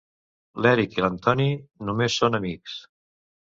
[0.65, 1.47] L'Eric i l'Antoni
[1.91, 2.83] només són amics.